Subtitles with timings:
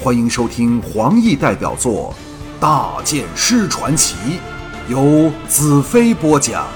[0.00, 2.14] 欢迎收听黄奕代表作
[2.60, 4.14] 《大剑师传奇》，
[4.88, 6.68] 由子飞播讲。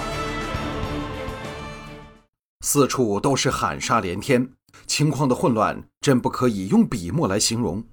[2.62, 4.50] 四处都是喊杀连天，
[4.88, 7.84] 情况的混乱真不可以用笔墨来形容。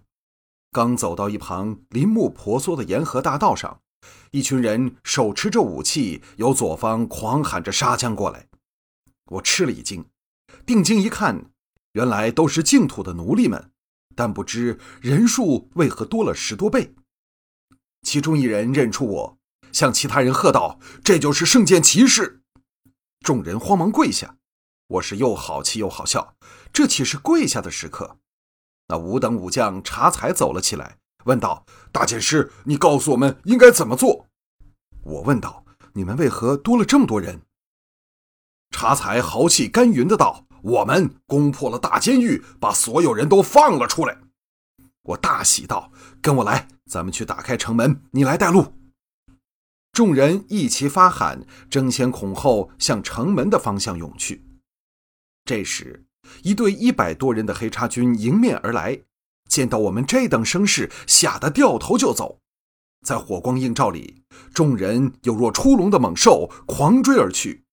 [0.72, 3.82] 刚走到一旁林木婆娑的沿河大道上，
[4.32, 8.48] 一群人手持着武器，由左方狂喊着杀将过来。
[9.26, 10.04] 我吃了一惊，
[10.66, 11.52] 定睛一看，
[11.92, 13.70] 原来都是净土的奴隶们，
[14.20, 16.94] 但不知人数为何多了十多倍。
[18.02, 19.38] 其中一人认出我，
[19.72, 22.42] 向其他人喝道：“这就是圣剑骑士！”
[23.24, 24.36] 众人慌忙跪下。
[24.88, 26.36] 我是又好气又好笑，
[26.74, 28.18] 这岂是跪下的时刻？
[28.90, 34.28] 那五等武将查才走了起来，问道：“大剑师，你告诉我们应该怎么做？”
[35.04, 35.64] 我问道
[35.96, 37.44] ：“你们为何多了这么多人？”
[38.70, 44.18] 查才豪气干云的道：“我们攻破了大监狱，把所有人都放了出来。”
[45.04, 48.74] 我大喜道：“跟我来，咱们去打开城门，你来带路。”
[49.92, 54.46] 众人一齐发喊，争先恐后向城门的方向涌去。
[55.46, 56.06] 这时，
[56.44, 59.02] 一队一百多人的黑叉军迎面而来，
[59.50, 62.40] 见到我们这等声势，吓得掉头就走。
[63.06, 67.66] 在火光映照里，众人有若出笼的猛兽，狂追而去。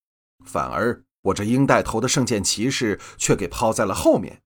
[0.45, 4.43] 反而我这鹰带头的圣剑骑士却给抛在了后面。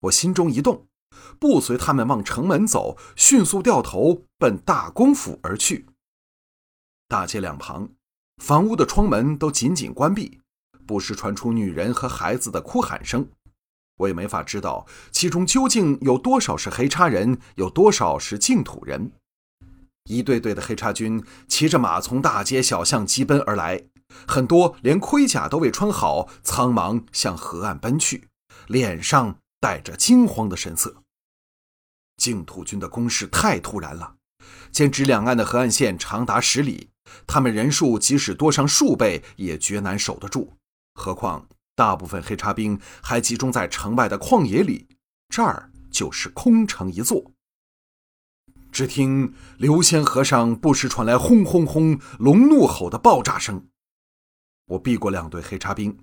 [0.00, 0.86] 我心中一动，
[1.38, 5.86] 不随他们往城门走，迅速掉头奔大公府而去。
[7.08, 7.88] 大街两旁，
[8.42, 10.40] 房屋的窗门都紧紧关闭。
[10.86, 13.30] 不时传出女人和孩子的哭喊声，
[13.98, 19.12] 我也没法知道其中究竟有多少是黑叉人，有多少是净土人。
[20.04, 23.84] 一队队的黑叉军骑着马从大街小巷疾奔而来，
[24.26, 28.28] 很多连盔甲都未穿好，苍忙向河岸奔去，
[28.66, 31.02] 脸上带着惊慌的神色。
[32.16, 34.14] 净土军的攻势太突然了，
[34.70, 36.90] 兼之两岸的河岸线长达十里，
[37.26, 40.52] 他们人数即使多上数倍，也绝难守得住。
[40.94, 44.86] 何况大部分黑叉兵还集中在城外的旷野里，
[45.28, 47.32] 这儿就是空城一座。
[48.70, 53.66] 只听刘仙河上不时传来轰轰轰龙怒吼的爆炸声。
[54.72, 55.98] 我避过两队黑叉兵，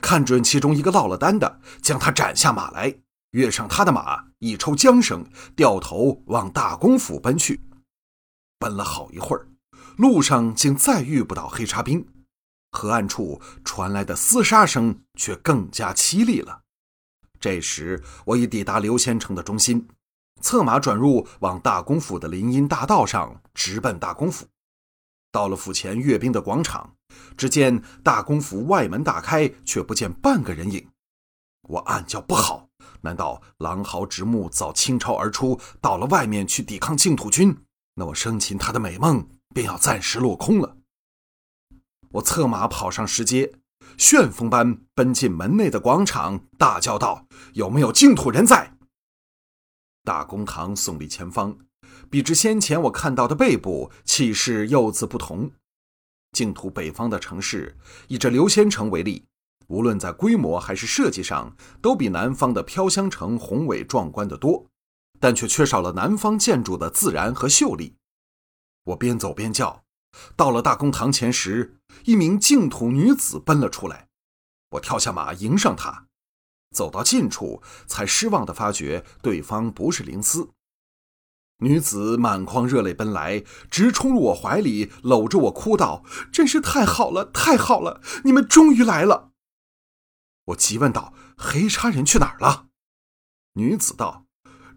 [0.00, 2.94] 看准其中一个落了单的，将他斩下马来，
[3.32, 7.60] 跃上他的马，一抽缰绳，掉头往大公府奔去。
[8.58, 9.48] 奔了好一会儿，
[9.96, 12.06] 路上竟再遇不到黑叉兵。
[12.70, 16.62] 河岸处传来的厮杀声却更加凄厉了。
[17.38, 19.86] 这时，我已抵达刘仙城的中心，
[20.40, 24.46] 策马转入往大公府的林荫大道上，直奔大公府。
[25.34, 26.94] 到了府前阅兵的广场，
[27.36, 30.88] 只见大公府外门大开，却不见半个人影。
[31.62, 32.68] 我暗叫不好，
[33.00, 37.64] 难道狼嚎直木早倾巢而出，到了外面去抵抗净土军？
[37.96, 40.76] 那我生擒他的美梦便要暂时落空了。
[42.12, 43.54] 我策马跑上石阶，
[43.98, 48.76] 旋风般奔进门内的广场，大叫道：“有没有净土人在？”
[50.04, 51.58] 大公堂耸立前方，
[52.14, 55.50] 比之先前我看到的背部气势又自不同。
[56.30, 57.76] 净土北方的城市，
[58.06, 59.24] 以这流仙城为例，
[59.66, 64.64] 无论在规模还是设计上，都比南方的飘香城宏伟壮观得多，
[65.18, 67.96] 但却缺少了南方建筑的自然和秀丽。
[68.84, 69.82] 我边走边叫。
[70.36, 74.06] 到了大公堂前时，一名净土女子奔了出来，
[74.70, 76.06] 我跳下马迎上她，
[76.70, 80.50] 走到近处，才失望地发觉对方不是灵思。
[81.58, 89.30] 女子满眶热泪奔来，直冲入我怀里，搂着我哭道：“真是太好了，太好了，你们终于来了！”
[90.46, 92.66] 我急问道：“黑叉人去哪儿了？”
[93.54, 94.26] 女子道。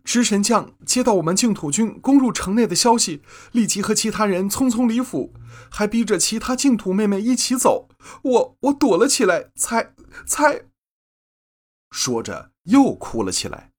[0.04, 3.22] 知神将接到我们净土军攻入城内的消息，
[3.52, 5.34] 立即和其他人匆匆离府，
[5.70, 7.90] 还逼着其他净土妹妹一起走。
[8.24, 9.94] 我我躲了起来，才
[10.26, 10.70] 才。
[11.92, 13.74] 说着又哭了起来。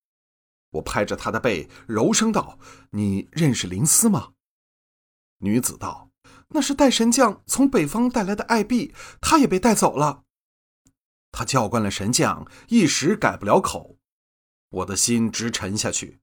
[0.71, 2.59] 我拍着她的背，柔声道
[2.93, 4.33] ：“你认识林思吗？”
[5.41, 6.11] 女子道
[6.51, 10.25] ：“那是代神将从北方带来的爱婢，他也被带走了。”
[11.33, 13.97] 他叫惯了神将，一时改不了口。
[14.71, 16.21] 我的心直沉下去，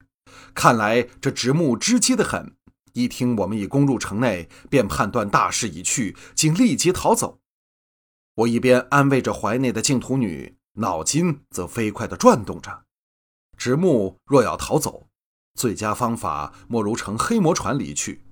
[0.53, 2.55] 看来这直木知机的很。
[2.93, 7.41] 一听我们已攻入城内，便判断大势已去，竟立即逃走。
[8.35, 12.84] 我一边安慰着怀内的净土女，脑筋则飞快地转动着。
[13.57, 15.07] 直木若要逃走，
[15.55, 18.25] 最佳方法莫如乘黑魔船离去。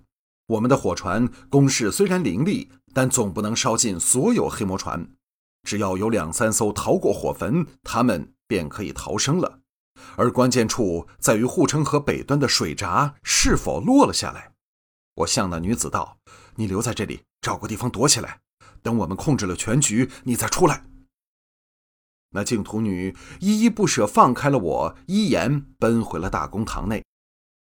[0.47, 5.07] 我们的火船攻势虽然凌厉，但总不能烧尽所有黑魔船。
[5.63, 9.59] 只要有两三艘逃过火焚，他们便可以逃生了。
[10.17, 14.51] 而关键处在于护城河北端的水闸是否落了下来。
[15.15, 16.17] 我向那女子道
[16.55, 18.41] ：“你留在这里，找个地方躲起来，
[18.81, 20.83] 等我们控制了全局，你再出来。”
[22.33, 27.03] 那净土女依依不舍放开了我，依言奔回了大公堂内。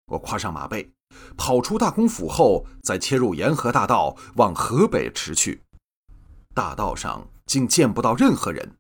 [0.08, 0.92] 我跨上马背，
[1.36, 5.62] 跑出大公府后，再切入沿河大道往河北驰去。
[6.54, 8.76] 大道上竟见不到任何人，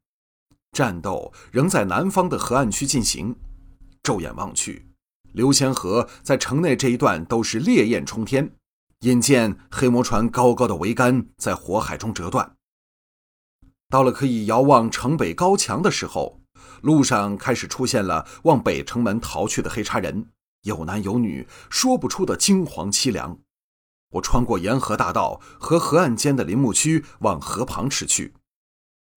[0.74, 3.36] 战斗仍在南方的河岸区进行。
[4.04, 4.88] 骤眼望去，
[5.32, 8.54] 流仙河在城内这一段都是烈焰冲天，
[9.00, 12.56] 引见黑魔船高高的桅杆在火海中折断。
[13.94, 16.42] 到了可以遥望城北高墙的时候，
[16.82, 20.32] 路上开始出现了往北城门逃去的黑叉人，
[20.64, 23.38] 有男有女，说不出的惊惶凄凉。
[24.14, 28.34] 我穿过沿河大道和河岸间的林木区，往河旁驰去。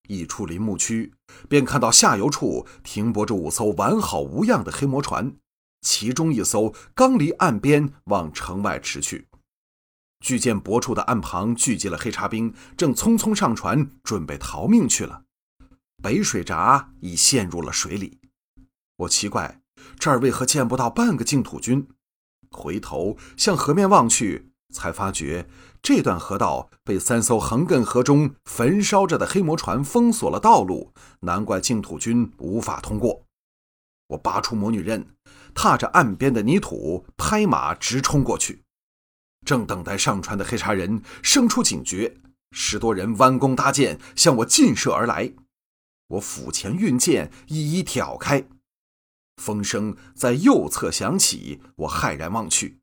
[0.09, 1.15] 一出林木区，
[1.49, 5.35] 便看到下游处停泊着五艘完好无恙的黑魔船，
[5.81, 9.27] 其中一艘刚离岸边往城外驰去。
[10.19, 15.23] 巨舰泊处的岸旁聚集了黑茶兵，正匆匆上船准备逃命去了。
[16.01, 18.19] 北水闸已陷入了水里。
[18.97, 19.61] 我奇怪，
[19.99, 21.87] 这儿为何见不到半个净土军？
[22.51, 25.47] 回头向河面望去，才发觉
[25.81, 33.25] 这段河道被三艘横亘河中焚烧着的黑魔船封锁了道路，难怪净土军无法通过。
[34.07, 35.15] 我拔出魔女刃，
[35.53, 38.63] 踏着岸边的泥土，拍马直冲过去。
[39.47, 42.17] 正等待上船的黑茶人生出警觉，
[42.51, 45.31] 十多人弯弓搭箭向我劲射而来。
[46.09, 48.45] 我斧前运箭，一一挑开。
[49.41, 52.81] 风声在右侧响起，我骇然望去，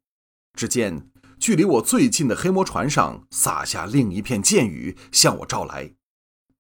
[0.55, 5.93] 只见距离我最近的黑魔船上洒下另一片箭雨，向我照来。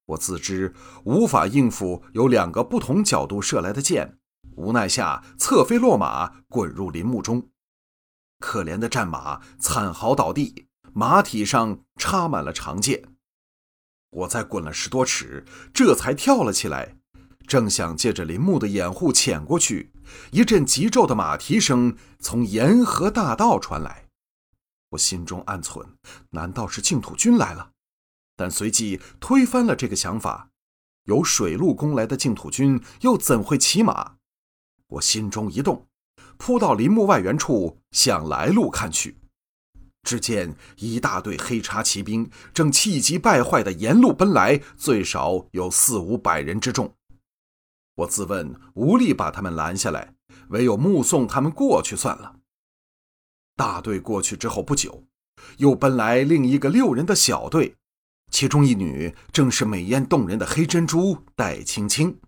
[0.04, 0.74] 我自知
[1.04, 4.18] 无法应付由两个不同角度射来的箭，
[4.56, 7.48] 无奈下侧飞落马，滚入林木中。
[8.44, 13.02] 可怜的战马惨嚎倒地，马体上插满了长剑。
[14.10, 16.98] 我再滚了十多尺，这才跳了起来，
[17.46, 19.94] 正想借着林木的掩护潜过去，
[20.30, 24.08] 一阵急骤的马蹄声从沿河大道传来。
[24.90, 25.82] 我心中暗忖：
[26.28, 27.70] 难道是净土军来了？
[28.36, 30.50] 但随即推翻了这个想法。
[31.04, 34.16] 由水路攻来的净土军又怎会骑马？
[34.88, 35.86] 我心中一动。
[36.44, 39.16] 扑到林木外缘处，向来路看去，
[40.02, 46.94] 只见一大队黑叉骑兵正气急败坏地沿路奔来，最少有四五百人之众。
[47.94, 50.12] 我自问无力把他们拦下来，
[50.48, 52.36] 唯有目送他们过去算了。
[53.56, 55.04] 大队过去之后不久，
[55.56, 57.76] 又奔来另一个六人的小队，
[58.30, 62.20] 其中一女正是美艳动人的黑珍珠戴青青。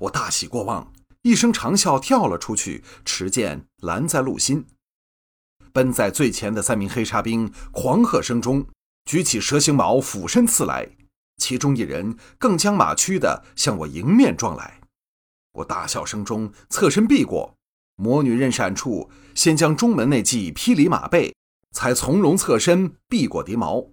[0.00, 0.93] 我大喜过望。
[1.24, 4.66] 一声长啸，跳了出去，持剑拦在路心。
[5.72, 8.66] 奔在最前的三名黑叉兵狂喝声中，
[9.06, 10.86] 举起蛇形矛，俯身刺来。
[11.38, 14.82] 其中一人更将马驱的向我迎面撞来。
[15.52, 17.56] 我大笑声中侧身避过，
[17.96, 21.34] 魔女刃闪处，先将中门那骑劈离马背，
[21.70, 23.86] 才从容侧身避过敌矛。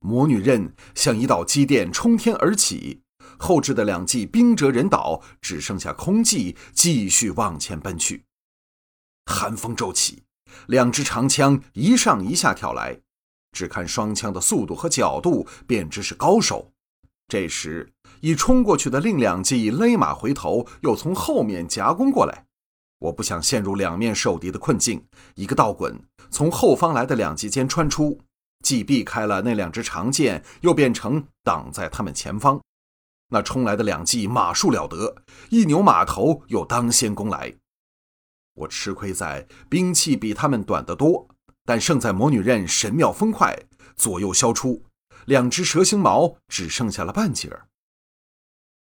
[0.00, 3.00] 魔女刃像一道机电冲天而起。
[3.38, 8.24] 后置的两骑兵折人倒，只剩下空骑继续往前奔去。
[9.26, 10.22] 寒风骤起，
[10.66, 13.00] 两支长枪一上一下挑来，
[13.52, 16.72] 只看双枪的速度和角度，便知是高手。
[17.28, 22.46] 这时，已冲过去的另两骑勒马回头，又从后面夹攻过来。
[23.00, 28.18] 我不想陷入两面受敌的困境，一个倒滚，从后方来的两骑间穿出，
[28.64, 32.60] 既避开了那两支长剑，又变成挡在他们前方。
[33.28, 37.54] 那冲来的两骑马术了得，一扭马头又当先攻来。
[38.54, 41.28] 我吃亏在兵器比他们短得多，
[41.64, 43.56] 但胜在魔女刃神妙风快，
[43.94, 44.84] 左右削出，
[45.26, 47.68] 两只蛇形矛只剩下了半截儿。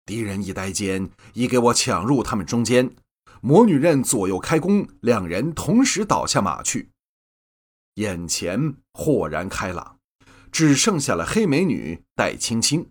[0.05, 2.95] 敌人一呆间，已给我抢入他们中间。
[3.43, 6.91] 魔女刃左右开弓，两人同时倒下马去。
[7.95, 9.99] 眼前豁然开朗，
[10.53, 12.89] 只剩下了黑美女戴青青。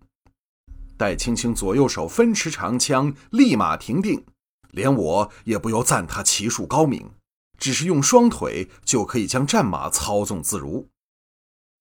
[0.97, 4.25] 戴青青左右手分持长枪，立马停定，
[4.71, 7.11] 连我也不由赞他骑术高明，
[7.57, 10.89] 只是用双腿就可以将战马操纵自如。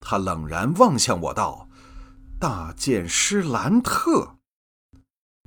[0.01, 1.69] 他冷然望向我道
[2.39, 4.37] ：“大剑师兰特。”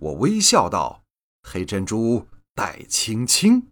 [0.02, 1.04] 我微笑道
[1.44, 3.72] ：“黑珍珠戴青青。”